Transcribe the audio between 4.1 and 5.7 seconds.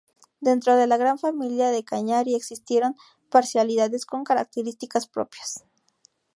características propias.